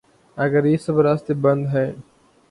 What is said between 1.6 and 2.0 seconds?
ہیں۔